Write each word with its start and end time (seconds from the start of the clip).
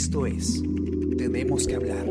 Esto 0.00 0.24
es 0.24 0.62
Tenemos 1.18 1.66
que 1.66 1.74
hablar. 1.74 2.06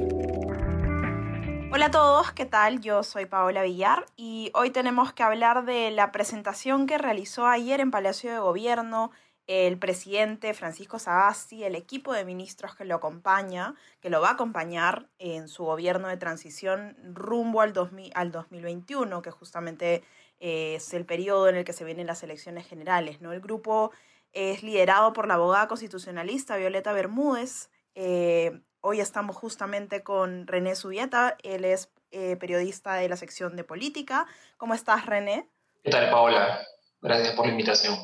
Hola 1.72 1.88
a 1.88 1.92
todos, 1.92 2.32
¿qué 2.34 2.46
tal? 2.46 2.82
Yo 2.82 3.02
soy 3.02 3.26
Paola 3.26 3.64
Villar 3.64 4.06
y 4.16 4.52
hoy 4.54 4.70
tenemos 4.70 5.12
que 5.12 5.24
hablar 5.24 5.66
de 5.66 5.90
la 5.90 6.12
presentación 6.12 6.86
que 6.86 7.00
realizó 7.00 7.48
ayer 7.48 7.80
en 7.80 7.90
Palacio 7.90 8.32
de 8.32 8.38
Gobierno 8.38 9.10
el 9.48 9.80
presidente 9.80 10.54
Francisco 10.54 11.00
Sagasti, 11.00 11.64
el 11.64 11.74
equipo 11.74 12.14
de 12.14 12.26
ministros 12.26 12.76
que 12.76 12.86
lo 12.86 12.94
acompaña, 12.94 13.74
que 14.02 14.12
lo 14.12 14.22
va 14.22 14.30
a 14.30 14.34
acompañar 14.34 15.08
en 15.18 15.48
su 15.48 15.64
gobierno 15.64 16.10
de 16.10 16.18
transición 16.18 16.96
rumbo 17.16 17.62
al, 17.62 17.74
2000, 17.74 18.12
al 18.14 18.32
2021, 18.32 19.24
que 19.24 19.32
justamente 19.32 20.04
eh, 20.40 20.76
es 20.76 20.94
el 20.94 21.06
periodo 21.06 21.50
en 21.50 21.56
el 21.56 21.66
que 21.66 21.74
se 21.74 21.86
vienen 21.86 22.06
las 22.06 22.22
elecciones 22.22 22.68
generales. 22.68 23.20
¿no? 23.20 23.34
El 23.34 23.42
grupo 23.42 23.90
es 24.32 24.62
liderado 24.62 25.12
por 25.12 25.28
la 25.28 25.34
abogada 25.34 25.68
constitucionalista 25.68 26.56
Violeta 26.56 26.94
Bermúdez. 26.94 27.72
Eh, 27.96 28.62
hoy 28.82 29.00
estamos 29.00 29.36
justamente 29.36 30.04
con 30.04 30.48
René 30.48 30.76
Subieta, 30.76 31.38
él 31.44 31.66
es 31.66 31.92
eh, 32.12 32.36
periodista 32.38 32.96
de 32.96 33.10
la 33.10 33.18
sección 33.18 33.56
de 33.56 33.64
política. 33.64 34.26
¿Cómo 34.58 34.74
estás, 34.74 35.06
René? 35.06 35.50
¿Qué 35.84 35.92
tal, 35.92 36.10
Paola? 36.10 36.60
Gracias 37.02 37.34
por 37.36 37.46
la 37.46 37.52
invitación. 37.52 37.96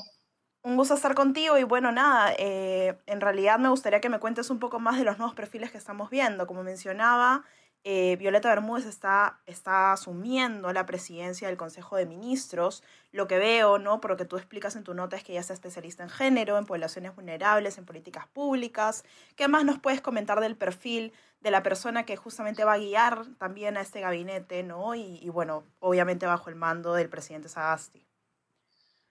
Un 0.62 0.78
gusto 0.78 0.96
estar 0.96 1.14
contigo 1.14 1.58
y 1.58 1.64
bueno, 1.64 1.92
nada, 1.92 2.34
eh, 2.40 2.98
en 3.06 3.22
realidad 3.22 3.60
me 3.60 3.70
gustaría 3.70 4.02
que 4.02 4.10
me 4.10 4.20
cuentes 4.20 4.50
un 4.50 4.60
poco 4.60 4.80
más 4.80 4.98
de 4.98 5.04
los 5.04 5.20
nuevos 5.20 5.36
perfiles 5.36 5.72
que 5.72 5.78
estamos 5.78 6.10
viendo. 6.10 6.48
Como 6.48 6.64
mencionaba, 6.64 7.44
eh, 7.88 8.16
Violeta 8.16 8.50
Bermúdez 8.50 8.88
está, 8.88 9.40
está 9.46 9.94
asumiendo 9.94 10.74
la 10.74 10.88
presidencia 10.88 11.48
del 11.48 11.56
Consejo 11.56 11.96
de 11.98 12.08
Ministros. 12.08 12.82
Lo 13.12 13.28
que 13.28 13.38
veo, 13.38 13.78
¿no? 13.78 14.02
Por 14.02 14.10
lo 14.10 14.18
que 14.18 14.26
tú 14.26 14.38
explicas 14.38 14.76
en 14.76 14.84
tu 14.84 14.96
nota 14.96 15.16
es 15.16 15.24
que 15.24 15.34
ella 15.34 15.42
es 15.42 15.52
especialista 15.52 16.02
en 16.02 16.10
género, 16.10 16.58
en 16.58 16.66
poblaciones 16.66 17.16
vulnerables, 17.16 17.78
en 17.78 17.86
políticas 17.86 18.26
públicas. 18.28 19.06
¿Qué 19.36 19.48
más 19.48 19.66
nos 19.66 19.78
puedes 19.78 20.02
comentar 20.02 20.42
del 20.42 20.58
perfil 20.58 21.14
de 21.42 21.52
la 21.52 21.62
persona 21.62 22.08
que 22.08 22.18
justamente 22.18 22.64
va 22.64 22.74
a 22.74 22.80
guiar 22.80 23.28
también 23.38 23.78
a 23.78 23.82
este 23.82 24.02
gabinete, 24.02 24.64
¿no? 24.64 24.96
Y, 24.96 25.20
y 25.22 25.30
bueno, 25.30 25.64
obviamente 25.80 26.26
bajo 26.26 26.50
el 26.50 26.56
mando 26.56 26.96
del 26.96 27.08
presidente 27.08 27.50
Sagasti. 27.50 28.04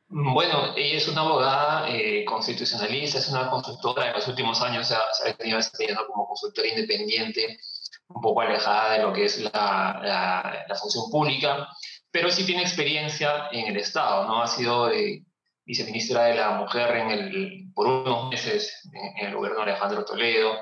Bueno, 0.08 0.74
ella 0.76 0.96
es 0.96 1.06
una 1.06 1.20
abogada 1.20 1.88
eh, 1.88 2.24
constitucionalista, 2.24 3.18
es 3.18 3.28
una 3.28 3.48
consultora, 3.48 4.08
en 4.08 4.14
los 4.14 4.26
últimos 4.26 4.60
años 4.62 4.88
se 4.88 4.94
ha, 4.94 5.00
se 5.12 5.30
ha 5.30 6.06
como 6.06 6.26
consultora 6.26 6.68
independiente 6.68 7.60
un 8.08 8.20
poco 8.20 8.40
alejada 8.40 8.92
de 8.92 9.02
lo 9.02 9.12
que 9.12 9.24
es 9.24 9.40
la, 9.40 10.00
la, 10.02 10.64
la, 10.68 10.74
función 10.74 11.10
pública, 11.10 11.68
pero 12.10 12.30
sí 12.30 12.44
tiene 12.44 12.62
experiencia 12.62 13.48
en 13.50 13.66
el 13.66 13.76
Estado, 13.76 14.26
¿no? 14.26 14.42
Ha 14.42 14.46
sido 14.46 14.90
eh, 14.90 15.24
viceministra 15.64 16.24
de 16.24 16.34
la 16.34 16.50
Mujer 16.52 16.96
en 16.96 17.10
el, 17.10 17.64
por 17.74 17.86
unos 17.86 18.30
meses 18.30 18.88
en, 18.92 19.26
el 19.26 19.34
gobierno 19.34 19.64
de 19.64 19.72
Alejandro 19.72 20.04
Toledo, 20.04 20.58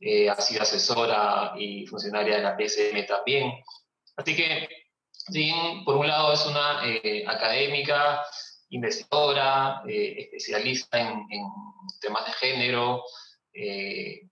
eh, 0.00 0.28
ha 0.28 0.40
sido 0.40 0.62
asesora 0.62 1.52
y 1.56 1.86
funcionaria 1.86 2.36
de 2.36 2.42
la 2.42 2.56
PSM 2.56 3.06
también. 3.06 3.52
Así 4.16 4.36
que, 4.36 4.68
sí, 5.10 5.52
por 5.84 5.96
un 5.96 6.08
lado 6.08 6.32
es 6.32 6.44
una 6.46 6.80
eh, 6.84 7.24
académica, 7.26 8.22
investigadora, 8.70 9.82
eh, 9.86 10.16
especialista 10.18 11.00
en, 11.00 11.26
en, 11.30 11.44
temas 12.00 12.26
de 12.26 12.32
género, 12.32 13.04
eh, 13.52 14.22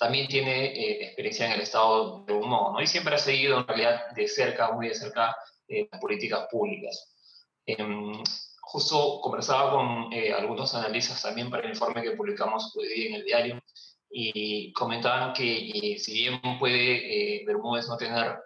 también 0.00 0.28
tiene 0.28 0.64
eh, 0.64 1.04
experiencia 1.04 1.44
en 1.44 1.52
el 1.52 1.60
estado 1.60 2.24
de 2.24 2.32
humor, 2.32 2.72
¿no? 2.72 2.80
Y 2.80 2.86
siempre 2.86 3.14
ha 3.14 3.18
seguido 3.18 3.58
en 3.58 3.66
realidad 3.66 4.10
de 4.16 4.26
cerca, 4.28 4.72
muy 4.72 4.88
de 4.88 4.94
cerca, 4.94 5.36
eh, 5.68 5.86
las 5.92 6.00
políticas 6.00 6.48
públicas. 6.50 7.12
Em, 7.66 8.22
justo 8.62 9.20
conversaba 9.20 9.72
con 9.72 10.10
eh, 10.10 10.32
algunos 10.32 10.74
analistas 10.74 11.20
también 11.20 11.50
para 11.50 11.64
el 11.64 11.70
informe 11.74 12.02
que 12.02 12.12
publicamos 12.12 12.74
hoy 12.76 12.88
día 12.88 13.08
en 13.08 13.14
el 13.16 13.24
diario 13.24 13.60
y 14.10 14.72
comentaban 14.72 15.34
que 15.34 15.96
si 15.98 16.12
bien 16.14 16.40
puede 16.58 17.44
Bermúdez 17.46 17.86
no 17.86 17.96
tener 17.96 18.38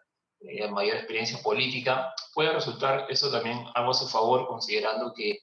mayor 0.71 0.97
experiencia 0.97 1.39
política, 1.43 2.13
puede 2.35 2.53
resultar 2.53 3.07
eso 3.09 3.31
también 3.31 3.65
algo 3.75 3.93
a 3.93 3.95
su 3.95 4.09
favor, 4.09 4.47
considerando 4.49 5.15
que 5.15 5.39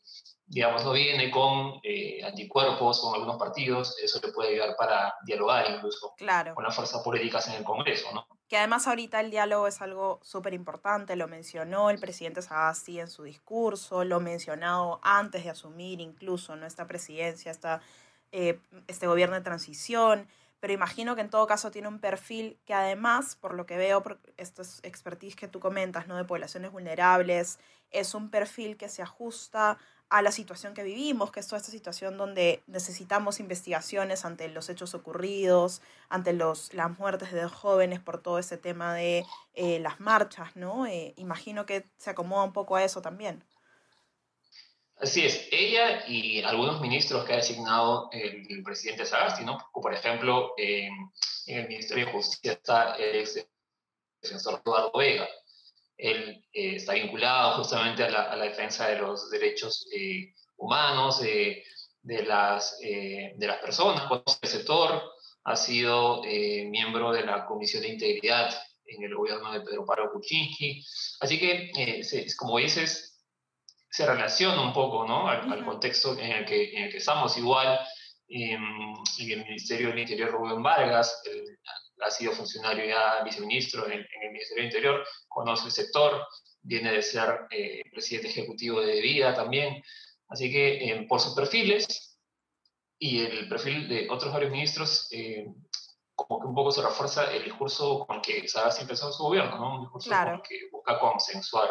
digamos, 0.52 0.84
no 0.84 0.92
viene 0.92 1.32
con 1.32 1.80
eh, 1.82 2.22
anticuerpos, 2.26 3.00
con 3.00 3.14
algunos 3.14 3.38
partidos, 3.38 3.98
eso 4.04 4.20
le 4.22 4.34
puede 4.34 4.50
ayudar 4.50 4.76
para 4.76 5.16
dialogar 5.24 5.66
incluso 5.72 6.14
claro. 6.18 6.54
con 6.56 6.66
las 6.66 6.76
fuerzas 6.76 7.02
políticas 7.02 7.48
en 7.48 7.54
el 7.54 7.64
Congreso, 7.64 8.10
¿no? 8.14 8.28
Que 8.50 8.58
además 8.58 8.86
ahorita 8.86 9.22
el 9.22 9.32
diálogo 9.32 9.66
es 9.68 9.82
algo 9.82 10.20
súper 10.22 10.54
importante, 10.54 11.16
lo 11.16 11.30
mencionó 11.30 11.90
el 11.90 12.00
presidente 12.00 12.42
Sagasti 12.42 13.00
en 13.00 13.10
su 13.10 13.24
discurso, 13.24 14.04
lo 14.04 14.20
mencionado 14.20 15.00
antes 15.04 15.46
de 15.46 15.52
asumir 15.52 16.02
incluso 16.02 16.58
nuestra 16.58 16.86
presidencia, 16.86 17.50
esta, 17.50 17.82
eh, 18.34 18.60
este 18.88 19.08
gobierno 19.08 19.36
de 19.36 19.42
transición, 19.42 20.28
pero 20.60 20.74
imagino 20.74 21.16
que 21.16 21.22
en 21.22 21.30
todo 21.30 21.48
caso 21.48 21.72
tiene 21.72 21.88
un 21.88 22.00
perfil 22.00 22.60
que 22.66 22.74
además, 22.74 23.38
por 23.38 23.54
lo 23.54 23.66
que 23.66 23.78
veo, 23.78 24.04
por 24.04 24.20
estos 24.36 24.82
expertise 24.84 25.38
que 25.38 25.48
tú 25.48 25.62
comentas, 25.62 26.08
¿no? 26.08 26.18
De 26.18 26.26
poblaciones 26.26 26.74
vulnerables, 26.74 27.58
es 27.90 28.14
un 28.14 28.30
perfil 28.30 28.76
que 28.76 28.90
se 28.90 29.02
ajusta 29.02 29.78
a 30.12 30.22
la 30.22 30.34
situación 30.34 30.74
que 30.74 30.84
vivimos, 30.84 31.32
que 31.32 31.40
es 31.40 31.48
toda 31.48 31.58
esta 31.58 31.72
situación 31.72 32.18
donde 32.18 32.62
necesitamos 32.68 33.40
investigaciones 33.40 34.26
ante 34.26 34.50
los 34.50 34.70
hechos 34.70 34.94
ocurridos, 34.94 35.82
ante 36.10 36.34
los, 36.34 36.74
las 36.74 37.00
muertes 37.00 37.32
de 37.32 37.48
jóvenes 37.48 38.02
por 38.02 38.22
todo 38.22 38.38
ese 38.38 38.58
tema 38.58 38.94
de 38.94 39.26
eh, 39.54 39.80
las 39.80 40.02
marchas, 40.02 40.54
¿no? 40.58 40.86
Eh, 40.86 41.14
imagino 41.16 41.66
que 41.66 41.86
se 41.98 42.10
acomoda 42.10 42.44
un 42.44 42.52
poco 42.52 42.76
a 42.76 42.84
eso 42.84 43.02
también. 43.02 43.42
Así 44.98 45.26
es, 45.26 45.48
ella 45.50 46.06
y 46.06 46.44
algunos 46.44 46.82
ministros 46.82 47.24
que 47.24 47.32
ha 47.32 47.38
designado 47.38 48.10
el, 48.12 48.46
el 48.50 48.64
presidente 48.64 49.06
Sagasti, 49.06 49.46
¿no? 49.46 49.60
Por 49.72 49.94
ejemplo, 49.94 50.54
eh, 50.58 50.90
en 51.48 51.58
el 51.58 51.68
Ministerio 51.70 52.06
de 52.06 52.12
Justicia 52.12 52.52
está 52.52 52.96
el 52.96 53.16
ex 53.16 53.48
defensor 54.22 54.62
Eduardo 54.64 54.92
Vega, 54.94 55.28
él 56.02 56.44
eh, 56.52 56.76
está 56.78 56.94
vinculado 56.94 57.58
justamente 57.58 58.04
a 58.04 58.10
la, 58.10 58.24
a 58.24 58.36
la, 58.36 58.46
defensa 58.46 58.88
de 58.88 58.98
los 58.98 59.30
derechos 59.30 59.88
eh, 59.96 60.34
humanos, 60.58 61.22
eh, 61.24 61.64
de, 62.02 62.24
las, 62.24 62.80
de 62.80 63.48
las 63.48 63.60
personas, 63.60 64.08
conoce 64.08 64.40
el 64.42 64.50
sector, 64.50 65.04
ha 65.44 65.56
sido 65.56 66.24
miembro 66.24 67.12
de 67.12 67.24
la 67.24 67.46
Comisión 67.46 67.84
de 67.84 67.90
Integridad 67.90 68.60
en 68.86 69.04
el 69.04 69.14
gobierno 69.14 69.52
de 69.52 69.62
Pedro 69.62 69.86
Pablo 69.86 70.12
Kuczynski. 70.12 70.84
Así 71.20 71.40
que, 71.40 72.04
se, 72.04 72.26
como 72.36 72.58
dices, 72.58 73.24
se 73.92 74.08
relaciona 74.08 74.62
un 74.62 74.74
poco 74.74 75.06
¿no? 75.06 75.28
al, 75.28 75.52
al 75.52 75.64
contexto 75.64 76.18
en 76.18 76.32
el, 76.32 76.46
que, 76.46 76.76
en 76.76 76.84
el 76.86 76.92
que 76.92 76.98
estamos. 76.98 77.38
Igual 77.38 77.80
en, 78.28 78.64
en 79.20 79.32
el 79.32 79.46
Ministerio 79.46 79.90
del 79.90 80.00
Interior, 80.00 80.32
Rubén 80.32 80.64
Vargas, 80.64 81.22
el, 81.26 81.46
ha 82.02 82.12
sido 82.12 82.34
funcionario 82.34 82.86
ya 82.86 83.24
viceministro 83.24 83.86
en, 83.86 84.00
en, 84.00 84.24
el 84.24 84.32
Ministerio 84.32 84.64
del 84.64 84.72
Interior, 84.72 85.06
conoce 85.28 85.66
el 85.66 85.72
sector, 85.72 86.28
viene 86.62 86.92
de 86.92 87.02
ser 87.02 87.48
eh, 87.50 87.84
presidente 87.92 88.30
ejecutivo 88.30 88.82
de 88.82 89.02
Vida 89.02 89.34
también. 89.34 89.84
Así 90.28 90.52
que 90.52 90.86
eh, 90.86 91.06
por 91.08 91.20
sus 91.20 91.34
perfiles 91.34 92.18
y 92.98 93.22
el 93.22 93.50
perfil 93.50 93.88
de 93.90 94.08
otros 94.10 94.32
varios 94.32 94.52
ministros, 94.52 95.08
eh, 95.12 95.48
como 96.16 96.40
que 96.40 96.48
un 96.48 96.56
poco 96.56 96.72
se 96.72 96.82
refuerza 96.82 97.32
el 97.34 97.44
discurso 97.44 98.06
con 98.06 98.18
el 98.18 98.22
que 98.22 98.48
Sagasti 98.48 98.84
empezó 98.84 99.12
su 99.12 99.24
gobierno, 99.24 99.58
¿no? 99.58 99.76
un 99.76 99.82
discurso 99.82 100.10
claro. 100.10 100.42
que 100.48 100.70
busca 100.72 101.00
consensuar 101.00 101.70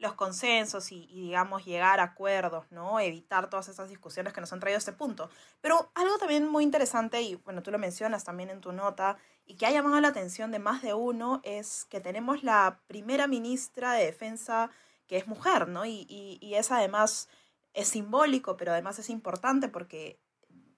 los 0.00 0.14
consensos 0.14 0.92
y, 0.92 1.06
y, 1.10 1.20
digamos, 1.20 1.66
llegar 1.66 2.00
a 2.00 2.04
acuerdos, 2.04 2.64
¿no? 2.72 2.98
Evitar 3.00 3.50
todas 3.50 3.68
esas 3.68 3.90
discusiones 3.90 4.32
que 4.32 4.40
nos 4.40 4.50
han 4.50 4.58
traído 4.58 4.76
a 4.76 4.78
este 4.78 4.94
punto. 4.94 5.28
Pero 5.60 5.90
algo 5.94 6.16
también 6.16 6.48
muy 6.48 6.64
interesante, 6.64 7.20
y 7.20 7.34
bueno, 7.34 7.62
tú 7.62 7.70
lo 7.70 7.78
mencionas 7.78 8.24
también 8.24 8.48
en 8.48 8.62
tu 8.62 8.72
nota, 8.72 9.18
y 9.50 9.56
que 9.56 9.66
ha 9.66 9.72
llamado 9.72 10.00
la 10.00 10.08
atención 10.08 10.52
de 10.52 10.60
más 10.60 10.80
de 10.80 10.94
uno, 10.94 11.40
es 11.42 11.84
que 11.86 12.00
tenemos 12.00 12.44
la 12.44 12.78
primera 12.86 13.26
ministra 13.26 13.94
de 13.94 14.04
Defensa 14.04 14.70
que 15.08 15.16
es 15.16 15.26
mujer, 15.26 15.66
¿no? 15.66 15.84
Y, 15.84 16.06
y, 16.08 16.38
y 16.40 16.54
es 16.54 16.70
además, 16.70 17.28
es 17.74 17.88
simbólico, 17.88 18.56
pero 18.56 18.70
además 18.70 19.00
es 19.00 19.10
importante 19.10 19.68
porque 19.68 20.20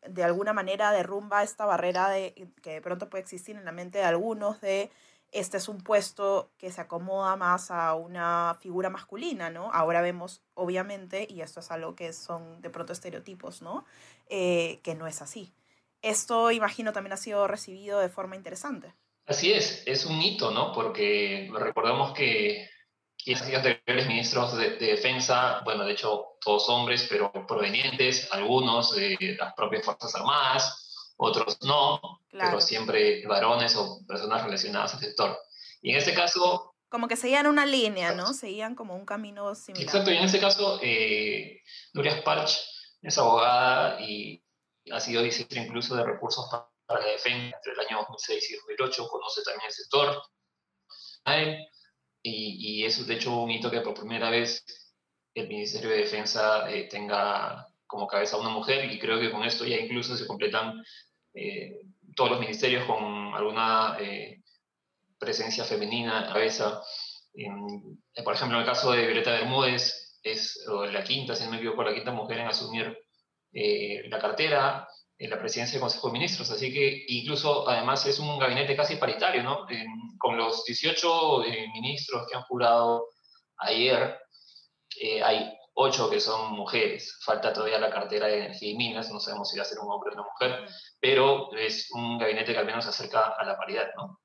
de 0.08 0.24
alguna 0.24 0.54
manera 0.54 0.90
derrumba 0.90 1.42
esta 1.42 1.66
barrera 1.66 2.08
de, 2.08 2.50
que 2.62 2.70
de 2.70 2.80
pronto 2.80 3.10
puede 3.10 3.20
existir 3.20 3.56
en 3.56 3.66
la 3.66 3.72
mente 3.72 3.98
de 3.98 4.04
algunos 4.04 4.62
de 4.62 4.90
este 5.32 5.58
es 5.58 5.68
un 5.68 5.82
puesto 5.82 6.50
que 6.56 6.72
se 6.72 6.80
acomoda 6.80 7.36
más 7.36 7.70
a 7.70 7.94
una 7.94 8.56
figura 8.58 8.88
masculina, 8.88 9.50
¿no? 9.50 9.70
Ahora 9.72 10.00
vemos, 10.00 10.42
obviamente, 10.54 11.26
y 11.28 11.42
esto 11.42 11.60
es 11.60 11.70
algo 11.70 11.94
que 11.94 12.14
son 12.14 12.62
de 12.62 12.70
pronto 12.70 12.94
estereotipos, 12.94 13.60
¿no? 13.60 13.84
Eh, 14.28 14.80
que 14.82 14.94
no 14.94 15.06
es 15.06 15.20
así. 15.20 15.52
Esto, 16.02 16.50
imagino, 16.50 16.92
también 16.92 17.12
ha 17.12 17.16
sido 17.16 17.46
recibido 17.46 18.00
de 18.00 18.08
forma 18.08 18.36
interesante. 18.36 18.94
Así 19.26 19.52
es, 19.52 19.84
es 19.86 20.04
un 20.04 20.20
hito, 20.20 20.50
¿no? 20.50 20.72
Porque 20.72 21.48
recordemos 21.54 22.12
que 22.12 22.68
quienes 23.16 23.42
anteriores 23.42 24.06
ministros 24.08 24.56
de, 24.56 24.70
de, 24.70 24.86
defensa, 24.86 25.60
bueno, 25.64 25.84
de 25.84 25.92
hecho, 25.92 26.36
todos 26.40 26.68
hombres, 26.68 27.06
pero 27.08 27.30
provenientes, 27.46 28.28
algunos 28.32 28.96
de 28.96 29.36
las 29.38 29.54
propias 29.54 29.84
Fuerzas 29.84 30.14
Armadas, 30.16 31.14
otros 31.16 31.58
no, 31.62 32.00
claro. 32.30 32.50
pero 32.50 32.60
siempre 32.60 33.24
varones 33.26 33.76
o 33.76 34.04
personas 34.06 34.42
relacionadas 34.42 34.94
al 34.94 35.00
sector. 35.00 35.38
Y 35.80 35.92
en 35.92 35.98
este 35.98 36.14
caso... 36.14 36.74
Como 36.88 37.08
que 37.08 37.16
seguían 37.16 37.46
una 37.46 37.64
línea, 37.64 38.12
¿no? 38.12 38.34
Seguían 38.34 38.74
como 38.74 38.96
un 38.96 39.06
camino 39.06 39.54
similar. 39.54 39.84
Exacto, 39.84 40.10
y 40.10 40.16
en 40.16 40.24
este 40.24 40.40
caso, 40.40 40.78
eh, 40.82 41.62
Nuria 41.94 42.16
Sparch 42.18 42.58
es 43.00 43.16
abogada 43.18 44.00
y 44.00 44.41
ha 44.90 45.00
sido 45.00 45.22
ministra 45.22 45.62
incluso 45.62 45.94
de 45.96 46.04
recursos 46.04 46.46
para 46.86 47.00
la 47.00 47.06
Defensa 47.06 47.56
entre 47.56 47.72
el 47.72 47.80
año 47.80 47.98
2006 47.98 48.50
y 48.50 48.54
2008, 48.54 49.08
conoce 49.08 49.42
también 49.42 49.66
el 49.66 49.72
sector. 49.72 50.22
Y, 52.24 52.80
y 52.80 52.84
es 52.84 53.06
de 53.06 53.14
hecho 53.14 53.36
un 53.36 53.50
hito 53.50 53.70
que 53.70 53.80
por 53.80 53.94
primera 53.94 54.30
vez 54.30 54.64
el 55.34 55.48
Ministerio 55.48 55.90
de 55.90 55.98
Defensa 55.98 56.70
eh, 56.70 56.88
tenga 56.88 57.66
como 57.86 58.06
cabeza 58.06 58.36
una 58.36 58.50
mujer 58.50 58.90
y 58.90 58.98
creo 58.98 59.20
que 59.20 59.30
con 59.30 59.44
esto 59.44 59.66
ya 59.66 59.76
incluso 59.76 60.16
se 60.16 60.26
completan 60.26 60.82
eh, 61.34 61.80
todos 62.14 62.30
los 62.30 62.40
ministerios 62.40 62.84
con 62.84 63.34
alguna 63.34 63.96
eh, 64.00 64.42
presencia 65.18 65.64
femenina 65.64 66.28
cabeza. 66.32 66.82
por 68.24 68.34
ejemplo, 68.34 68.58
en 68.58 68.62
el 68.62 68.66
caso 68.66 68.92
de 68.92 69.06
Violeta 69.06 69.32
Bermúdez, 69.32 70.20
es 70.22 70.64
la 70.92 71.02
quinta, 71.02 71.34
si 71.34 71.44
no 71.44 71.50
me 71.50 71.56
equivoco, 71.56 71.82
la 71.82 71.94
quinta 71.94 72.12
mujer 72.12 72.38
en 72.38 72.46
asumir 72.46 72.96
la 73.52 74.18
cartera 74.18 74.88
en 75.18 75.30
la 75.30 75.38
presidencia 75.38 75.74
del 75.74 75.82
Consejo 75.82 76.08
de 76.08 76.14
Ministros. 76.14 76.50
Así 76.50 76.72
que 76.72 77.04
incluso, 77.08 77.68
además, 77.68 78.04
es 78.06 78.18
un 78.18 78.38
gabinete 78.38 78.74
casi 78.74 78.96
paritario, 78.96 79.42
¿no? 79.42 79.66
con 80.18 80.36
los 80.36 80.64
18 80.64 81.42
ministros 81.72 82.26
que 82.28 82.36
han 82.36 82.42
jurado 82.44 83.08
ayer, 83.58 84.18
eh, 85.00 85.22
hay 85.22 85.52
ocho 85.74 86.10
que 86.10 86.20
son 86.20 86.52
mujeres. 86.52 87.18
Falta 87.24 87.52
todavía 87.52 87.78
la 87.78 87.90
cartera 87.90 88.26
de 88.26 88.38
energía 88.38 88.70
y 88.70 88.76
minas, 88.76 89.10
no 89.10 89.20
sabemos 89.20 89.50
si 89.50 89.56
va 89.56 89.62
a 89.62 89.66
ser 89.66 89.78
un 89.78 89.90
hombre 89.90 90.10
o 90.10 90.14
una 90.14 90.22
mujer, 90.24 90.68
pero 91.00 91.52
es 91.56 91.90
un 91.92 92.18
gabinete 92.18 92.52
que 92.52 92.58
al 92.58 92.66
menos 92.66 92.84
se 92.84 92.90
acerca 92.90 93.34
a 93.38 93.44
la 93.44 93.56
paridad, 93.56 93.88
¿no? 93.96 94.20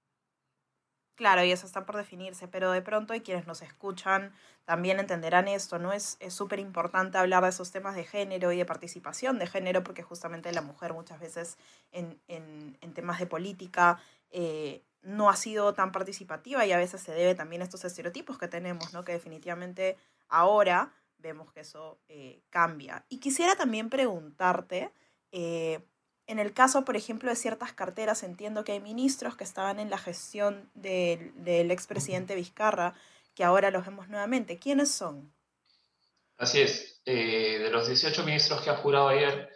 Claro, 1.18 1.44
y 1.44 1.52
eso 1.52 1.66
está 1.66 1.84
por 1.84 1.98
definirse, 1.98 2.48
pero 2.48 2.72
de 2.72 2.84
pronto 2.84 3.16
y 3.16 3.22
quienes 3.22 3.48
nos 3.48 3.64
escuchan 3.64 4.34
también 4.66 5.00
entenderán 5.00 5.48
esto, 5.48 5.80
¿no? 5.80 5.92
Es 5.92 6.20
súper 6.30 6.60
importante 6.60 7.18
hablar 7.18 7.42
de 7.42 7.50
esos 7.50 7.72
temas 7.72 7.96
de 7.96 8.04
género 8.04 8.52
y 8.52 8.58
de 8.58 8.66
participación 8.66 9.40
de 9.40 9.48
género, 9.48 9.84
porque 9.84 10.04
justamente 10.04 10.52
la 10.52 10.62
mujer 10.62 10.94
muchas 10.94 11.20
veces 11.20 11.58
en, 11.92 12.22
en, 12.28 12.94
temas 12.94 13.18
de 13.18 13.26
política 13.26 14.00
eh, 14.30 14.84
no 15.02 15.32
ha 15.32 15.36
sido 15.36 15.74
tan 15.74 15.92
participativa 15.92 16.68
y 16.68 16.72
a 16.72 16.78
veces 16.78 17.02
se 17.02 17.14
debe 17.14 17.34
también 17.34 17.64
a 17.64 17.66
estos 17.66 17.84
estereotipos 17.84 18.38
que 18.38 18.48
tenemos, 18.48 18.94
¿no? 18.94 19.04
Que 19.04 19.14
definitivamente 19.14 19.98
ahora 20.30 20.94
vemos 21.18 21.52
que 21.52 21.62
eso 21.62 21.98
eh, 22.10 22.44
cambia. 22.52 23.06
Y 23.10 23.18
quisiera 23.18 23.56
también 23.56 23.90
preguntarte, 23.90 24.92
eh, 25.32 25.80
en 26.28 26.40
el 26.40 26.54
caso, 26.54 26.86
por 26.86 26.96
ejemplo, 26.98 27.30
de 27.30 27.36
ciertas 27.36 27.74
carteras, 27.74 28.24
entiendo 28.24 28.64
que 28.64 28.74
hay 28.74 28.80
ministros 28.80 29.36
que 29.36 29.44
estaban 29.44 29.80
en 29.80 29.90
la 29.90 29.98
gestión 29.98 30.70
del, 30.76 31.32
del 31.44 31.72
expresidente 31.72 32.36
Vizcarra, 32.36 32.94
que 33.34 33.44
ahora 33.44 33.72
los 33.72 33.86
vemos 33.86 34.10
nuevamente. 34.10 34.60
¿Quiénes 34.60 34.92
son? 34.92 35.34
Así 36.38 36.62
es. 36.62 37.02
Eh, 37.06 37.60
de 37.60 37.70
los 37.70 37.88
18 37.88 38.24
ministros 38.24 38.62
que 38.62 38.70
ha 38.70 38.78
jurado 38.78 39.08
ayer, 39.08 39.50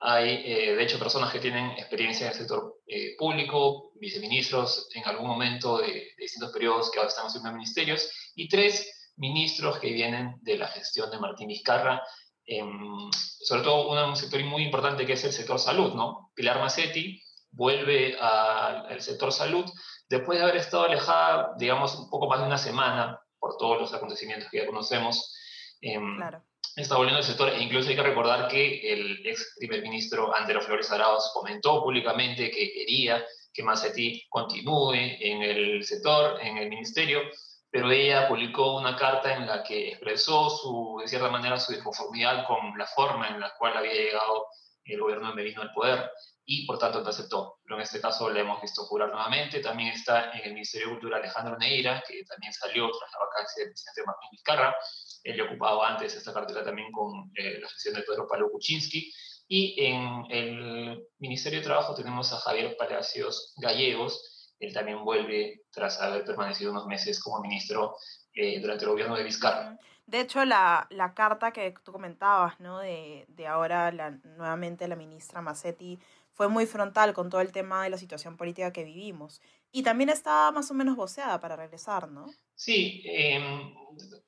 hay, 0.00 0.44
de 0.44 0.82
hecho, 0.82 0.98
personas 0.98 1.32
que 1.32 1.40
tienen 1.40 1.70
experiencia 1.72 2.26
en 2.26 2.32
el 2.32 2.38
sector 2.38 2.76
público, 3.18 3.90
viceministros 3.96 4.88
en 4.94 5.04
algún 5.06 5.26
momento 5.26 5.78
de, 5.78 6.12
distintos 6.16 6.52
periodos 6.52 6.90
que 6.90 6.98
ahora 6.98 7.08
están 7.08 7.26
haciendo 7.26 7.50
ministerios, 7.52 8.08
y 8.36 8.48
tres 8.48 9.12
ministros 9.16 9.78
que 9.80 9.92
vienen 9.92 10.36
de 10.42 10.56
la 10.56 10.68
gestión 10.68 11.10
de 11.10 11.18
Martín 11.18 11.48
Vizcarra, 11.48 12.02
em, 12.48 13.10
sobre 13.12 13.62
todo 13.62 13.90
un 13.90 14.16
sector 14.16 14.42
muy 14.44 14.64
importante 14.64 15.06
que 15.06 15.12
es 15.12 15.24
el 15.24 15.32
sector 15.32 15.58
salud, 15.58 15.94
¿no? 15.94 16.32
Pilar 16.34 16.58
Macetti 16.58 17.22
vuelve 17.50 18.16
al 18.18 19.00
sector 19.00 19.32
salud 19.32 19.64
después 20.08 20.38
de 20.38 20.44
haber 20.44 20.56
estado 20.56 20.84
alejada, 20.84 21.54
digamos, 21.58 21.94
un 21.94 22.10
poco 22.10 22.26
más 22.26 22.40
de 22.40 22.46
una 22.46 22.58
semana 22.58 23.20
por 23.38 23.56
todos 23.56 23.78
los 23.78 23.94
acontecimientos 23.94 24.48
que 24.50 24.58
ya 24.58 24.66
conocemos. 24.66 25.36
Em, 25.80 26.16
claro. 26.16 26.42
Está 26.74 26.96
volviendo 26.96 27.18
al 27.18 27.24
sector 27.24 27.48
e 27.48 27.62
incluso 27.62 27.90
hay 27.90 27.96
que 27.96 28.02
recordar 28.02 28.48
que 28.48 28.92
el 28.92 29.26
ex 29.26 29.54
primer 29.58 29.82
ministro 29.82 30.34
Andero 30.34 30.60
Flores 30.60 30.90
Arauz 30.92 31.30
comentó 31.34 31.82
públicamente 31.82 32.50
que 32.50 32.72
quería 32.72 33.24
que 33.52 33.62
Macetti 33.64 34.24
continúe 34.28 34.94
en 34.94 35.42
el 35.42 35.84
sector, 35.84 36.38
en 36.40 36.58
el 36.58 36.68
ministerio, 36.68 37.20
pero 37.70 37.90
ella 37.90 38.28
publicó 38.28 38.76
una 38.78 38.96
carta 38.96 39.34
en 39.34 39.46
la 39.46 39.62
que 39.62 39.90
expresó 39.90 40.48
su, 40.50 40.98
de 41.00 41.08
cierta 41.08 41.28
manera 41.28 41.58
su 41.58 41.72
disconformidad 41.72 42.46
con 42.46 42.76
la 42.78 42.86
forma 42.86 43.28
en 43.28 43.40
la 43.40 43.52
cual 43.58 43.76
había 43.76 43.92
llegado 43.92 44.46
el 44.84 45.00
gobierno 45.00 45.28
de 45.28 45.34
Merino 45.34 45.62
al 45.62 45.72
poder 45.72 46.10
y 46.50 46.64
por 46.64 46.78
tanto 46.78 47.02
no 47.02 47.10
aceptó. 47.10 47.58
Pero 47.62 47.76
en 47.76 47.82
este 47.82 48.00
caso 48.00 48.30
le 48.30 48.40
hemos 48.40 48.62
visto 48.62 48.84
jurar 48.84 49.10
nuevamente. 49.10 49.60
También 49.60 49.90
está 49.92 50.30
en 50.32 50.46
el 50.46 50.54
Ministerio 50.54 50.86
de 50.88 50.92
Cultura 50.94 51.18
Alejandro 51.18 51.58
Neira, 51.58 52.02
que 52.08 52.24
también 52.24 52.54
salió 52.54 52.88
tras 52.90 53.12
la 53.12 53.18
vacancia 53.18 53.64
del 53.64 53.72
presidente 53.72 54.02
Martín 54.06 54.28
Vizcarra. 54.32 54.76
Él 55.24 55.36
le 55.36 55.42
ocupado 55.42 55.84
antes 55.84 56.14
esta 56.14 56.32
cartera 56.32 56.64
también 56.64 56.90
con 56.90 57.30
eh, 57.34 57.58
la 57.60 57.68
gestión 57.68 57.96
de 57.96 58.02
Pedro 58.02 58.26
Pablo 58.26 58.50
Kuczynski. 58.50 59.12
Y 59.46 59.84
en 59.84 60.24
el 60.30 61.06
Ministerio 61.18 61.58
de 61.58 61.66
Trabajo 61.66 61.94
tenemos 61.94 62.32
a 62.32 62.38
Javier 62.38 62.76
Palacios 62.78 63.52
Gallegos, 63.58 64.37
él 64.60 64.72
también 64.72 65.04
vuelve 65.04 65.64
tras 65.70 66.00
haber 66.00 66.24
permanecido 66.24 66.70
unos 66.70 66.86
meses 66.86 67.22
como 67.22 67.40
ministro 67.40 67.96
eh, 68.34 68.60
durante 68.60 68.84
el 68.84 68.90
gobierno 68.90 69.16
de 69.16 69.24
Vizcarra. 69.24 69.78
De 70.06 70.20
hecho, 70.20 70.44
la, 70.44 70.86
la 70.90 71.12
carta 71.12 71.52
que 71.52 71.74
tú 71.84 71.92
comentabas, 71.92 72.58
¿no? 72.60 72.78
De, 72.78 73.26
de 73.28 73.46
ahora 73.46 73.92
la, 73.92 74.10
nuevamente 74.10 74.88
la 74.88 74.96
ministra 74.96 75.42
Massetti 75.42 75.98
fue 76.32 76.48
muy 76.48 76.66
frontal 76.66 77.12
con 77.12 77.28
todo 77.28 77.40
el 77.40 77.52
tema 77.52 77.82
de 77.84 77.90
la 77.90 77.98
situación 77.98 78.36
política 78.36 78.72
que 78.72 78.84
vivimos. 78.84 79.42
Y 79.70 79.82
también 79.82 80.08
estaba 80.08 80.50
más 80.50 80.70
o 80.70 80.74
menos 80.74 80.96
voceada 80.96 81.40
para 81.40 81.56
regresar, 81.56 82.08
¿no? 82.08 82.26
Sí, 82.54 83.02
em, 83.04 83.74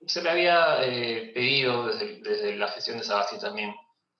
se 0.06 0.22
le 0.22 0.30
había 0.30 0.84
eh, 0.84 1.30
pedido 1.32 1.86
desde, 1.86 2.20
desde, 2.20 2.56
la 2.56 2.68
gestión 2.68 2.98
de 2.98 3.04
Sagasti 3.04 3.38
también 3.38 3.74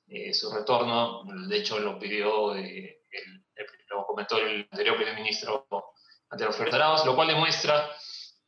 eh, 0.09 0.33
su 0.33 0.51
retorno. 0.51 1.25
De 1.49 1.59
hecho, 1.59 1.79
lo 1.79 1.99
pidió, 1.99 2.55
el, 2.55 2.97
lo 3.91 4.07
comentó 4.07 4.39
el 4.39 4.69
anterior 4.71 4.97
primer 4.97 5.17
ministro 5.17 5.67
ante 6.31 6.45
los 6.45 6.61
Arauz, 6.61 7.05
lo 7.05 7.15
cual 7.15 7.29
demuestra 7.29 7.91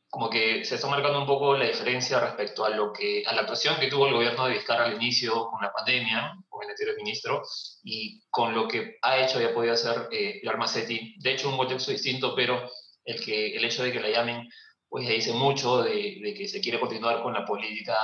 como 0.09 0.29
que 0.29 0.63
se 0.63 0.75
está 0.75 0.87
marcando 0.87 1.19
un 1.19 1.25
poco 1.25 1.57
la 1.57 1.65
diferencia 1.65 2.19
respecto 2.19 2.63
a 2.63 2.69
lo 2.69 2.93
que 2.93 3.23
a 3.25 3.33
la 3.33 3.41
actuación 3.41 3.79
que 3.79 3.87
tuvo 3.87 4.05
el 4.05 4.13
gobierno 4.13 4.45
de 4.45 4.53
Vizcarra 4.53 4.85
al 4.85 4.93
inicio 4.93 5.47
con 5.47 5.59
la 5.59 5.73
pandemia, 5.73 6.35
con 6.47 6.63
el 6.63 6.69
anterior 6.69 6.95
ministro, 6.97 7.41
y 7.83 8.21
con 8.29 8.53
lo 8.53 8.67
que 8.67 8.97
ha 9.01 9.17
hecho 9.17 9.41
y 9.41 9.45
ha 9.45 9.53
podido 9.55 9.73
hacer 9.73 10.09
eh, 10.11 10.39
el 10.43 10.47
Armacetti. 10.49 11.15
De 11.17 11.33
hecho, 11.33 11.49
un 11.49 11.57
contexto 11.57 11.89
distinto, 11.89 12.35
pero 12.35 12.69
el, 13.03 13.25
que, 13.25 13.55
el 13.57 13.65
hecho 13.65 13.83
de 13.83 13.91
que 13.91 13.99
la 13.99 14.09
llamen, 14.09 14.47
pues 14.87 15.07
ya 15.07 15.13
dice 15.13 15.33
mucho 15.33 15.81
de, 15.81 16.19
de 16.21 16.33
que 16.35 16.47
se 16.47 16.61
quiere 16.61 16.79
continuar 16.79 17.23
con 17.23 17.33
la 17.33 17.43
política 17.43 17.97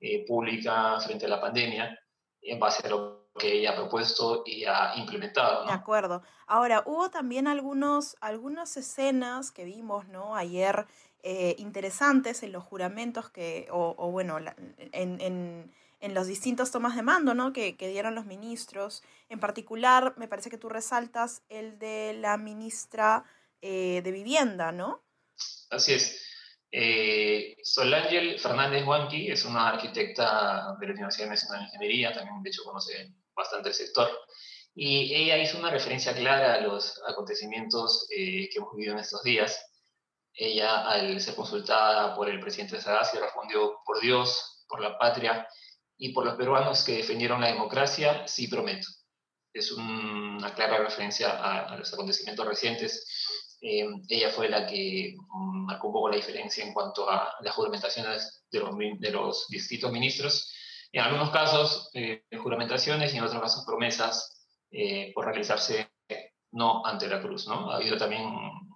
eh, 0.00 0.24
pública 0.26 0.98
frente 0.98 1.26
a 1.26 1.28
la 1.28 1.40
pandemia, 1.40 1.96
en 2.42 2.58
base 2.58 2.84
a 2.88 2.90
lo 2.90 3.15
que 3.36 3.52
ella 3.52 3.72
ha 3.72 3.76
propuesto 3.76 4.42
y 4.46 4.64
ha 4.64 4.94
implementado. 4.96 5.66
De 5.66 5.72
acuerdo. 5.72 6.22
Ahora, 6.46 6.82
hubo 6.86 7.10
también 7.10 7.46
algunos, 7.46 8.16
algunas 8.20 8.76
escenas 8.76 9.50
que 9.50 9.64
vimos 9.64 10.08
¿no? 10.08 10.36
ayer 10.36 10.86
eh, 11.22 11.56
interesantes 11.58 12.42
en 12.42 12.52
los 12.52 12.64
juramentos 12.64 13.30
que, 13.30 13.68
o, 13.70 13.94
o 13.98 14.10
bueno, 14.10 14.38
en, 14.38 15.20
en, 15.20 15.72
en, 16.00 16.14
los 16.14 16.26
distintos 16.26 16.70
tomas 16.70 16.94
de 16.96 17.02
mando 17.02 17.34
¿no? 17.34 17.52
que, 17.52 17.76
que 17.76 17.88
dieron 17.88 18.14
los 18.14 18.26
ministros. 18.26 19.02
En 19.28 19.40
particular, 19.40 20.14
me 20.16 20.28
parece 20.28 20.50
que 20.50 20.58
tú 20.58 20.68
resaltas 20.68 21.42
el 21.48 21.78
de 21.78 22.16
la 22.18 22.36
ministra 22.36 23.24
eh, 23.62 24.02
de 24.04 24.12
Vivienda, 24.12 24.70
¿no? 24.70 25.02
Así 25.70 25.94
es. 25.94 26.22
Eh, 26.70 27.56
Ángel 27.78 28.38
Fernández 28.38 28.84
Huanqui 28.86 29.30
es 29.30 29.44
una 29.44 29.68
arquitecta 29.68 30.76
de 30.78 30.86
la 30.86 30.92
Universidad 30.92 31.28
Nacional 31.28 31.60
de 31.60 31.64
Ingeniería, 31.66 32.12
también 32.12 32.42
de 32.42 32.50
hecho 32.50 32.64
conoce 32.64 33.14
bastante 33.36 33.68
el 33.68 33.74
sector. 33.74 34.10
Y 34.74 35.14
ella 35.14 35.38
hizo 35.38 35.58
una 35.58 35.70
referencia 35.70 36.14
clara 36.14 36.54
a 36.54 36.60
los 36.60 37.00
acontecimientos 37.06 38.06
eh, 38.10 38.48
que 38.50 38.58
hemos 38.58 38.74
vivido 38.74 38.94
en 38.94 39.00
estos 39.00 39.22
días. 39.22 39.58
Ella, 40.34 40.86
al 40.86 41.18
ser 41.20 41.34
consultada 41.34 42.14
por 42.14 42.28
el 42.28 42.40
presidente 42.40 42.80
Sagasti, 42.80 43.18
respondió, 43.18 43.78
por 43.86 44.00
Dios, 44.00 44.64
por 44.68 44.80
la 44.80 44.98
patria 44.98 45.48
y 45.96 46.12
por 46.12 46.26
los 46.26 46.34
peruanos 46.34 46.84
que 46.84 46.98
defendieron 46.98 47.40
la 47.40 47.46
democracia, 47.46 48.26
sí 48.26 48.48
prometo. 48.48 48.86
Es 49.54 49.72
una 49.72 50.52
clara 50.54 50.78
referencia 50.78 51.30
a, 51.30 51.74
los 51.78 51.90
acontecimientos 51.94 52.46
recientes. 52.46 53.56
Eh, 53.62 53.86
ella 54.10 54.30
fue 54.30 54.50
la 54.50 54.66
que 54.66 55.14
marcó 55.30 55.86
un 55.86 55.94
poco 55.94 56.10
la 56.10 56.16
diferencia 56.16 56.62
en 56.62 56.74
cuanto 56.74 57.08
a 57.08 57.34
las 57.40 57.54
juramentaciones 57.54 58.44
de 58.50 58.60
los, 58.60 58.76
de 58.98 59.10
los 59.10 59.46
distintos 59.48 59.90
ministros 59.90 60.52
en 60.92 61.02
algunos 61.02 61.30
casos 61.30 61.90
eh, 61.94 62.24
juramentaciones 62.38 63.12
y 63.12 63.18
en 63.18 63.24
otros 63.24 63.40
casos 63.40 63.64
promesas 63.64 64.46
eh, 64.70 65.12
por 65.14 65.26
realizarse 65.26 65.90
no 66.52 66.84
ante 66.84 67.06
la 67.06 67.20
cruz. 67.20 67.46
¿no? 67.46 67.70
Ha 67.70 67.76
habido 67.76 67.96
también, 67.96 68.24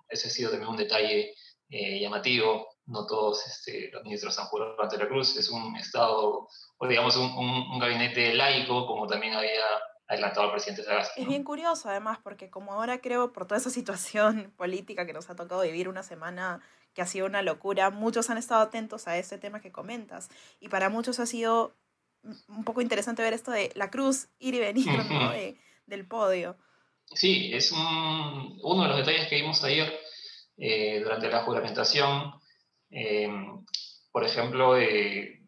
ese 0.08 0.28
ha 0.28 0.30
sido 0.30 0.50
también 0.50 0.70
un 0.70 0.76
detalle 0.76 1.34
eh, 1.68 2.00
llamativo, 2.00 2.68
no 2.86 3.06
todos 3.06 3.46
este, 3.46 3.90
los 3.92 4.02
ministros 4.02 4.38
han 4.38 4.46
jurado 4.46 4.80
ante 4.82 4.98
la 4.98 5.08
cruz, 5.08 5.36
es 5.36 5.48
un 5.50 5.76
Estado, 5.76 6.48
o 6.78 6.88
digamos 6.88 7.16
un, 7.16 7.32
un, 7.32 7.78
gabinete 7.78 8.34
laico, 8.34 8.86
como 8.86 9.06
también 9.06 9.34
había 9.34 9.64
adelantado 10.08 10.46
el 10.46 10.52
presidente 10.52 10.82
Sagasti. 10.82 11.22
Es 11.22 11.28
bien 11.28 11.44
curioso 11.44 11.88
además, 11.88 12.18
porque 12.22 12.50
como 12.50 12.72
ahora 12.72 13.00
creo, 13.00 13.32
por 13.32 13.46
toda 13.46 13.60
esa 13.60 13.70
situación 13.70 14.52
política 14.56 15.06
que 15.06 15.12
nos 15.12 15.30
ha 15.30 15.36
tocado 15.36 15.62
vivir 15.62 15.88
una 15.88 16.02
semana 16.02 16.60
que 16.92 17.02
ha 17.02 17.06
sido 17.06 17.26
una 17.26 17.42
locura, 17.42 17.90
muchos 17.90 18.30
han 18.30 18.38
estado 18.38 18.62
atentos 18.62 19.06
a 19.06 19.16
ese 19.16 19.38
tema 19.38 19.60
que 19.60 19.70
comentas, 19.70 20.28
y 20.58 20.68
para 20.68 20.88
muchos 20.88 21.20
ha 21.20 21.26
sido 21.26 21.76
un 22.22 22.64
poco 22.64 22.80
interesante 22.80 23.22
ver 23.22 23.32
esto 23.32 23.50
de 23.50 23.72
la 23.74 23.90
cruz 23.90 24.28
ir 24.38 24.54
y 24.54 24.60
venir 24.60 24.86
del 25.86 26.06
podio. 26.06 26.56
Sí, 27.12 27.50
es 27.52 27.72
uno 27.72 28.82
de 28.82 28.88
los 28.88 28.98
detalles 28.98 29.28
que 29.28 29.36
vimos 29.36 29.64
ayer 29.64 29.92
eh, 30.56 31.00
durante 31.02 31.28
la 31.28 31.42
juramentación. 31.42 32.32
Eh, 32.90 33.28
por 34.12 34.24
ejemplo, 34.24 34.76
en 34.76 35.40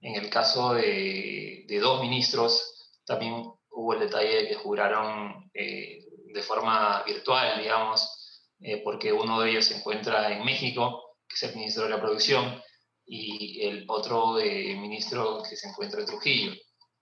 el 0.00 0.30
caso 0.30 0.74
de, 0.74 1.66
dos 1.80 2.00
ministros, 2.00 2.92
también 3.04 3.34
hubo 3.70 3.94
el 3.94 4.00
detalle 4.00 4.42
de 4.42 4.48
que 4.48 4.54
juraron 4.54 5.50
de 5.52 6.42
forma 6.42 7.02
virtual, 7.04 7.60
digamos, 7.60 8.50
porque 8.82 9.12
uno 9.12 9.40
de 9.40 9.50
ellos 9.50 9.66
se 9.66 9.76
encuentra 9.76 10.32
en 10.32 10.44
México, 10.44 11.18
que 11.28 11.34
es 11.34 11.42
el 11.42 11.56
ministro 11.56 11.84
de 11.84 11.90
la 11.90 12.00
Producción, 12.00 12.62
y 13.06 13.62
el 13.62 13.84
otro 13.88 14.34
ministro 14.34 15.42
que 15.48 15.56
se 15.56 15.68
encuentra 15.68 16.00
en 16.00 16.06
Trujillo. 16.06 16.52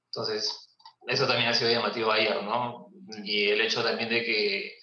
Entonces, 0.07 0.69
eso 1.07 1.27
también 1.27 1.49
ha 1.49 1.55
sido 1.55 1.71
llamativo 1.71 2.11
ayer, 2.11 2.43
¿no? 2.43 2.89
Y 3.25 3.49
el 3.49 3.61
hecho 3.61 3.83
también 3.83 4.09
de 4.09 4.25
que 4.25 4.79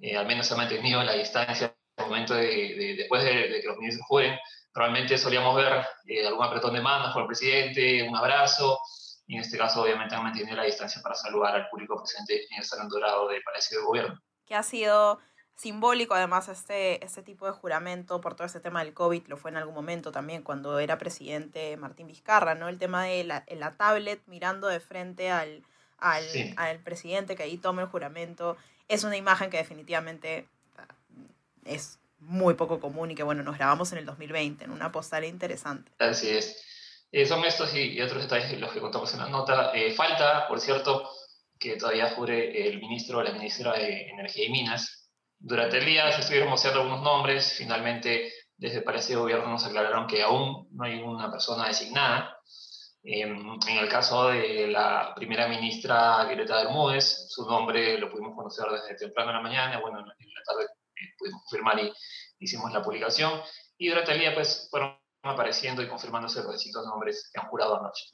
eh, 0.00 0.16
al 0.16 0.26
menos 0.26 0.46
se 0.46 0.54
ha 0.54 0.56
mantenido 0.56 1.02
la 1.02 1.14
distancia 1.14 1.74
el 1.96 2.06
momento 2.06 2.34
de, 2.34 2.94
después 2.98 3.22
de, 3.24 3.60
que 3.60 3.66
los 3.66 3.78
ministros 3.78 4.06
juren. 4.06 4.38
Normalmente 4.74 5.16
solíamos 5.16 5.54
ver 5.56 5.86
eh, 6.06 6.26
algún 6.26 6.44
apretón 6.44 6.74
de 6.74 6.80
manos 6.80 7.12
por 7.12 7.22
el 7.22 7.28
presidente, 7.28 8.02
un 8.02 8.16
abrazo, 8.16 8.78
y 9.26 9.36
en 9.36 9.40
este 9.40 9.56
caso 9.56 9.82
obviamente 9.82 10.14
han 10.14 10.24
mantenido 10.24 10.56
la 10.56 10.64
distancia 10.64 11.00
para 11.02 11.14
saludar 11.14 11.54
al 11.54 11.68
público 11.68 11.96
presente 11.96 12.44
en 12.50 12.58
el 12.58 12.64
Salón 12.64 12.88
Dorado 12.88 13.28
del 13.28 13.42
Palacio 13.42 13.78
de 13.78 13.84
Gobierno. 13.84 14.20
Que 14.44 14.54
ha 14.54 14.62
sido 14.62 15.20
simbólico 15.56 16.14
además 16.14 16.48
este, 16.48 17.04
este 17.04 17.22
tipo 17.22 17.46
de 17.46 17.52
juramento 17.52 18.20
por 18.20 18.34
todo 18.34 18.46
este 18.46 18.60
tema 18.60 18.82
del 18.84 18.94
COVID, 18.94 19.26
lo 19.28 19.36
fue 19.36 19.50
en 19.50 19.56
algún 19.56 19.74
momento 19.74 20.12
también 20.12 20.42
cuando 20.42 20.78
era 20.78 20.98
presidente 20.98 21.76
Martín 21.76 22.06
Vizcarra, 22.06 22.54
¿no? 22.54 22.68
El 22.68 22.78
tema 22.78 23.04
de 23.04 23.24
la, 23.24 23.44
la 23.48 23.72
tablet 23.72 24.20
mirando 24.26 24.66
de 24.68 24.80
frente 24.80 25.30
al, 25.30 25.62
al, 25.98 26.24
al, 26.56 26.78
presidente 26.80 27.36
que 27.36 27.44
ahí 27.44 27.56
toma 27.56 27.82
el 27.82 27.88
juramento, 27.88 28.56
es 28.88 29.04
una 29.04 29.16
imagen 29.16 29.50
que 29.50 29.56
definitivamente 29.56 30.46
ah, 30.76 30.88
es 31.64 31.98
muy 32.18 32.54
poco 32.54 32.80
común 32.80 33.10
y 33.10 33.14
que 33.14 33.22
bueno, 33.22 33.42
nos 33.42 33.56
grabamos 33.56 33.92
en 33.92 33.98
el 33.98 34.06
2020, 34.06 34.64
en 34.64 34.70
una 34.70 34.90
postal 34.90 35.24
interesante. 35.24 35.92
Así 35.98 36.30
es. 36.30 36.62
Eh, 37.12 37.26
son 37.26 37.44
estos 37.44 37.72
y, 37.74 38.00
otros 38.00 38.22
detalles 38.22 38.58
los 38.58 38.72
que 38.72 38.80
contamos 38.80 39.12
en 39.14 39.20
la 39.20 39.28
nota. 39.28 39.70
Eh, 39.72 39.92
falta, 39.94 40.48
por 40.48 40.60
cierto, 40.60 41.08
que 41.58 41.76
todavía 41.76 42.10
jure 42.10 42.68
el 42.68 42.80
ministro 42.80 43.18
o 43.18 43.22
la 43.22 43.32
ministra 43.32 43.72
de 43.74 44.08
Energía 44.08 44.46
y 44.46 44.50
Minas, 44.50 45.03
durante 45.38 45.78
el 45.78 45.84
día 45.84 46.10
se 46.12 46.20
estuvieron 46.20 46.50
mostrando 46.50 46.80
algunos 46.80 47.02
nombres, 47.02 47.54
finalmente 47.56 48.32
desde 48.56 48.78
el 48.78 48.84
Palacio 48.84 49.16
de 49.16 49.22
Gobierno 49.22 49.48
nos 49.48 49.66
aclararon 49.66 50.06
que 50.06 50.22
aún 50.22 50.68
no 50.72 50.84
hay 50.84 51.00
una 51.00 51.30
persona 51.30 51.66
designada. 51.66 52.38
Em, 53.02 53.58
en 53.68 53.78
el 53.78 53.88
caso 53.88 54.28
de 54.28 54.68
la 54.68 55.12
primera 55.14 55.46
ministra 55.46 56.24
Violeta 56.24 56.62
Bermúdez, 56.62 57.26
su 57.28 57.44
nombre 57.46 57.98
lo 57.98 58.10
pudimos 58.10 58.34
conocer 58.34 58.64
desde 58.70 58.96
temprano 58.96 59.30
en 59.30 59.36
la 59.36 59.42
mañana, 59.42 59.80
bueno, 59.80 59.98
en 59.98 60.06
la 60.06 60.42
tarde 60.46 60.64
eh, 60.64 61.14
pudimos 61.18 61.42
confirmar 61.42 61.80
y 61.80 61.92
hicimos 62.38 62.72
la 62.72 62.82
publicación. 62.82 63.40
Y 63.76 63.88
durante 63.88 64.12
el 64.12 64.20
día, 64.20 64.34
pues, 64.34 64.68
fueron 64.70 64.96
apareciendo 65.22 65.82
y 65.82 65.88
confirmándose 65.88 66.42
los 66.42 66.52
distintos 66.52 66.86
nombres 66.86 67.30
que 67.32 67.40
han 67.40 67.48
jurado 67.48 67.78
anoche. 67.78 68.06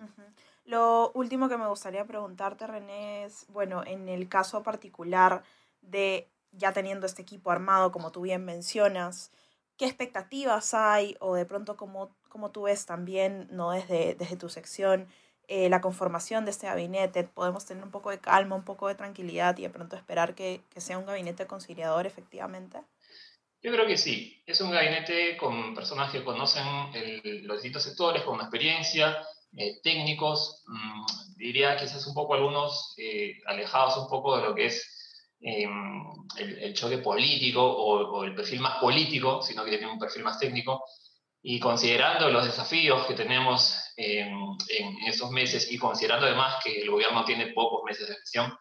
Lo 0.65 1.11
último 1.15 1.49
que 1.49 1.57
me 1.57 1.69
gustaría 1.69 2.05
preguntarte, 2.05 2.67
René, 2.67 3.25
es, 3.25 3.47
bueno, 3.49 3.83
en 3.85 4.09
el 4.09 4.29
caso 4.29 4.63
particular 4.63 5.43
de 5.81 6.29
ya 6.53 6.73
teniendo 6.73 7.07
este 7.07 7.23
equipo 7.23 7.51
armado, 7.51 7.93
como 7.93 8.13
tú 8.13 8.23
bien 8.23 8.45
mencionas, 8.45 9.33
qué 9.77 9.87
expectativas 9.87 10.75
hay 10.75 11.17
o 11.21 11.35
de 11.35 11.47
pronto 11.47 11.77
cómo, 11.77 12.15
cómo 12.29 12.51
tú 12.51 12.63
ves 12.63 12.87
también, 12.87 13.49
no 13.51 13.71
desde, 13.73 14.15
desde 14.15 14.37
tu 14.37 14.49
sección, 14.49 15.09
eh, 15.49 15.69
la 15.69 15.81
conformación 15.81 16.45
de 16.45 16.53
este 16.53 16.67
gabinete, 16.67 17.25
podemos 17.25 17.67
tener 17.67 17.83
un 17.83 17.91
poco 17.91 18.11
de 18.11 18.21
calma, 18.21 18.55
un 18.55 18.65
poco 18.65 18.89
de 18.89 18.95
tranquilidad 18.95 19.59
y 19.59 19.63
de 19.63 19.71
pronto 19.71 19.97
esperar 19.97 20.35
que, 20.35 20.63
que 20.71 20.81
sea 20.81 20.99
un 20.99 21.07
gabinete 21.07 21.47
conciliador 21.47 22.07
efectivamente? 22.07 22.79
Yo 23.63 23.73
creo 23.73 23.87
que 23.87 23.99
sí. 23.99 24.43
Es 24.47 24.61
un 24.61 24.71
gabinete 24.71 25.37
con 25.37 25.75
personas 25.75 26.11
que 26.11 26.25
conocen 26.25 26.65
los 27.45 27.57
distintos 27.57 27.83
sectores, 27.83 28.23
con 28.23 28.41
experiencia, 28.41 29.19
eh, 29.57 29.81
técnicos, 29.83 30.63
mm, 30.67 31.37
diría 31.37 31.77
quizás 31.77 32.07
un 32.07 32.15
poco 32.15 32.35
algunos 32.35 32.95
eh, 32.97 33.41
alejados 33.47 33.97
un 33.97 34.09
poco 34.09 34.37
de 34.37 34.45
lo 34.45 34.55
que 34.55 34.67
es 34.67 35.00
Em, 35.43 36.05
el, 36.37 36.75
choque 36.75 36.99
político 36.99 37.63
o, 37.63 38.25
el 38.25 38.35
perfil 38.35 38.61
más 38.61 38.79
político, 38.79 39.41
sino 39.43 39.65
que 39.65 39.71
tiene 39.71 39.91
un 39.91 39.99
perfil 39.99 40.23
más 40.23 40.39
técnico. 40.39 40.85
Y 41.43 41.59
considerando 41.59 42.29
los 42.31 42.45
desafíos 42.45 43.07
que 43.07 43.15
tenemos 43.15 43.79
en 43.97 44.57
estos 45.07 45.31
meses 45.31 45.71
y 45.73 45.79
considerando 45.79 46.27
además 46.27 46.63
que 46.63 46.81
el 46.83 46.91
gobierno 46.91 47.25
tiene 47.25 47.49
pocos 47.49 47.83
meses 47.85 48.09
de 48.09 48.15
gestión, 48.17 48.53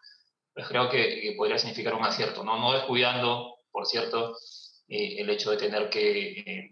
pues 0.54 0.66
creo 0.66 0.88
que, 0.88 1.34
podría 1.36 1.58
significar 1.58 1.94
un 1.94 2.04
acierto, 2.04 2.44
no, 2.44 2.58
no 2.58 2.72
descuidando, 2.72 3.56
por 3.70 3.86
cierto, 3.86 4.36
eh, 4.88 5.16
el 5.18 5.30
hecho 5.30 5.50
de 5.50 5.56
tener 5.56 5.88
que, 5.88 6.40
eh, 6.40 6.70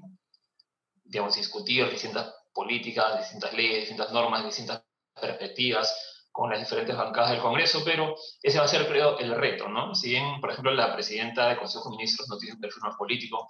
digamos, 1.05 1.37
discutir 1.37 1.89
distintas 1.91 2.35
políticas, 2.53 3.19
distintas 3.19 3.53
leyes, 3.55 3.81
distintas 3.81 4.13
normas, 4.13 4.45
distintas 4.45 4.83
perspectivas, 5.15 6.08
con 6.39 6.51
las 6.51 6.61
diferentes 6.61 6.97
bancadas 6.97 7.33
del 7.33 7.41
Congreso, 7.41 7.83
pero 7.85 8.15
ese 8.41 8.59
va 8.61 8.65
a 8.67 8.69
ser, 8.69 8.87
creo, 8.87 9.19
el 9.19 9.35
reto, 9.35 9.69
¿no? 9.69 9.93
Si 9.97 10.11
bien, 10.11 10.41
por 10.41 10.53
ejemplo, 10.53 10.71
la 10.71 10.95
presidenta 10.95 11.49
del 11.49 11.59
Consejo 11.59 11.91
de 11.91 11.97
Ministros 11.97 12.29
no 12.29 12.39
tiene 12.39 12.55
un 12.55 12.61
perfil 12.61 12.81
más 12.85 12.95
político, 12.95 13.49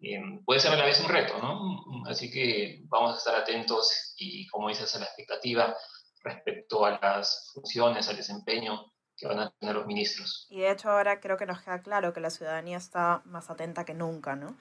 eh, 0.00 0.20
puede 0.44 0.60
ser 0.60 0.70
a 0.70 0.76
la 0.76 0.84
vez 0.84 1.00
un 1.00 1.08
reto, 1.08 1.36
¿no? 1.42 1.82
Así 2.06 2.30
que 2.30 2.82
vamos 2.84 3.14
a 3.14 3.18
estar 3.18 3.34
atentos 3.34 4.14
y, 4.18 4.46
como 4.46 4.68
dices, 4.68 4.94
a 4.94 5.00
la 5.00 5.06
expectativa 5.06 5.76
respecto 6.22 6.86
a 6.86 6.96
las 7.02 7.50
funciones, 7.52 8.08
al 8.08 8.16
desempeño 8.16 8.92
que 9.16 9.26
van 9.26 9.40
a 9.40 9.50
tener 9.58 9.74
los 9.74 9.86
ministros. 9.86 10.46
Y 10.48 10.60
de 10.60 10.70
hecho 10.70 10.90
ahora 10.90 11.18
creo 11.18 11.36
que 11.38 11.46
nos 11.46 11.60
queda 11.62 11.82
claro 11.82 12.12
que 12.12 12.20
la 12.20 12.30
ciudadanía 12.30 12.76
está 12.76 13.20
más 13.24 13.50
atenta 13.50 13.84
que 13.84 13.94
nunca, 13.94 14.36
¿no? 14.36 14.56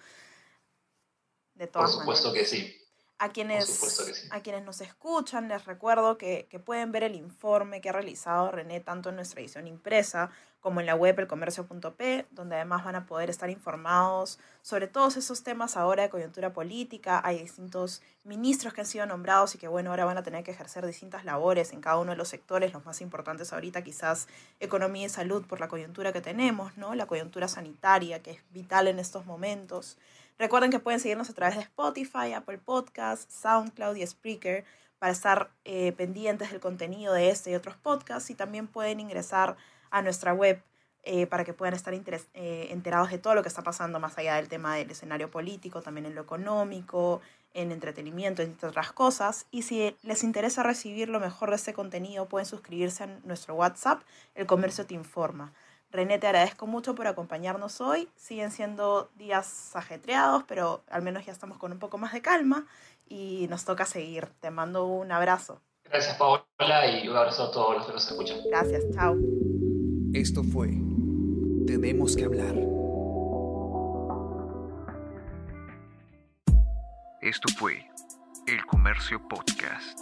De 1.54 1.68
todas 1.68 1.92
Por 1.92 2.00
supuesto 2.00 2.34
que 2.34 2.44
sí. 2.44 2.76
A 3.20 3.30
quienes, 3.30 4.28
a 4.30 4.42
quienes 4.42 4.64
nos 4.64 4.80
escuchan, 4.80 5.48
les 5.48 5.66
recuerdo 5.66 6.20
que, 6.20 6.48
pueden 6.64 6.92
ver 6.92 7.02
el 7.02 7.16
informe 7.16 7.82
que 7.82 7.90
ha 7.90 7.92
realizado 7.92 8.52
René 8.52 8.80
tanto 8.80 9.10
en 9.10 9.16
nuestra 9.16 9.42
edición 9.42 9.68
impresa 9.68 10.30
como 10.60 10.82
en 10.82 10.86
la 10.86 10.94
web 10.94 11.20
elcomercio.p, 11.20 12.28
donde 12.30 12.56
además 12.58 12.84
van 12.84 12.96
a 12.96 13.06
poder 13.08 13.32
estar 13.32 13.50
informados 13.50 14.38
sobre 14.62 14.88
todos 14.88 15.18
esos 15.18 15.42
temas 15.42 15.78
ahora 15.78 16.04
de 16.04 16.10
coyuntura 16.10 16.54
política. 16.54 17.20
Hay 17.24 17.40
distintos 17.40 18.04
ministros 18.24 18.74
que 18.74 18.82
han 18.82 18.88
sido 18.88 19.06
nombrados 19.08 19.56
y 19.56 19.58
que, 19.58 19.68
bueno, 19.68 19.90
ahora 19.90 20.06
van 20.06 20.18
a 20.18 20.24
tener 20.24 20.44
que 20.44 20.52
ejercer 20.52 20.86
distintas 20.86 21.26
labores 21.26 21.74
en 21.74 21.82
cada 21.82 21.98
uno 21.98 22.12
de 22.12 22.18
los 22.18 22.28
sectores, 22.28 22.74
los 22.74 22.86
más 22.86 23.02
importantes 23.02 23.52
ahorita 23.52 23.84
quizás 23.84 24.28
economía 24.60 25.08
y 25.08 25.10
salud 25.10 25.46
por 25.48 25.60
la 25.60 25.70
coyuntura 25.70 26.14
que 26.14 26.22
tenemos, 26.22 26.78
¿no? 26.78 26.94
La 26.94 27.08
coyuntura 27.08 27.48
sanitaria, 27.48 28.22
que 28.22 28.32
es 28.32 28.44
vital 28.52 28.88
en 28.88 29.00
estos 29.00 29.26
momentos. 29.26 29.98
Recuerden 30.40 30.70
que 30.70 30.80
pueden 30.80 31.00
seguirnos 31.00 31.30
a 31.30 31.34
través 31.34 31.56
de 31.56 31.64
Spotify, 31.64 32.34
Apple 32.36 32.60
Podcasts, 32.60 33.34
SoundCloud 33.42 33.96
y 33.96 34.06
Spreaker 34.06 34.66
para 35.00 35.12
estar 35.12 35.50
eh, 35.66 35.94
pendientes 35.94 36.52
del 36.52 36.60
contenido 36.60 37.14
de 37.14 37.30
este 37.30 37.52
y 37.52 37.56
otros 37.56 37.76
podcasts 37.78 38.30
y 38.30 38.36
también 38.36 38.68
pueden 38.68 39.00
ingresar 39.00 39.58
a 39.90 40.02
nuestra 40.02 40.34
web 40.34 40.62
eh, 41.04 41.26
para 41.26 41.46
que 41.46 41.54
puedan 41.54 41.74
estar 41.74 41.94
eh, 41.94 42.68
enterados 42.70 43.10
de 43.10 43.18
todo 43.18 43.34
lo 43.34 43.42
que 43.42 43.48
está 43.48 43.64
pasando 43.64 44.00
más 44.00 44.18
allá 44.18 44.36
del 44.36 44.50
tema 44.50 44.76
del 44.76 44.92
escenario 44.92 45.32
político, 45.32 45.82
también 45.82 46.06
en 46.06 46.16
lo 46.16 46.22
económico, 46.22 47.22
en 47.54 47.72
entretenimiento, 47.72 48.42
entre 48.42 48.68
otras 48.70 48.92
cosas. 48.92 49.46
Y 49.50 49.62
si 49.62 49.96
les 50.04 50.24
interesa 50.24 50.64
recibir 50.64 51.08
lo 51.08 51.20
mejor 51.20 51.50
de 51.50 51.56
este 51.56 51.74
contenido, 51.74 52.28
pueden 52.28 52.46
suscribirse 52.46 53.06
a 53.06 53.08
nuestro 53.24 53.56
WhatsApp, 53.56 54.02
El 54.36 54.48
Comercio 54.48 54.86
Te 54.86 54.96
Informa. 54.96 55.54
René, 55.92 56.20
te 56.20 56.28
agradezco 56.28 56.68
mucho 56.68 56.96
por 56.96 57.08
acompañarnos 57.08 57.80
hoy. 57.82 58.10
Siguen 58.16 58.52
siendo 58.52 59.10
días 59.16 59.76
ajetreados, 59.76 60.44
pero 60.48 60.84
al 60.90 61.02
menos 61.02 61.26
ya 61.26 61.32
estamos 61.32 61.58
con 61.58 61.72
un 61.72 61.80
poco 61.80 61.98
más 61.98 62.14
de 62.14 62.22
calma 62.22 62.66
y 63.08 63.48
nos 63.50 63.64
toca 63.66 63.86
seguir. 63.86 64.28
Te 64.42 64.52
mando 64.52 64.86
un 64.86 65.12
abrazo. 65.12 65.62
Gracias, 65.86 66.18
Paola, 66.18 66.88
y 66.88 67.08
un 67.08 67.16
abrazo 67.16 67.44
a 67.46 67.52
todos 67.52 67.78
los 67.78 67.88
que 67.88 67.94
nos 67.94 68.12
escuchan. 68.12 68.40
Gracias, 68.50 68.84
chao. 68.94 69.16
Esto 70.14 70.44
fue 70.44 70.70
Tenemos 71.66 72.16
que 72.16 72.26
hablar. 72.26 72.56
Esto 77.22 77.50
fue 77.58 77.86
El 78.46 78.66
Comercio 78.66 79.26
Podcast. 79.28 80.00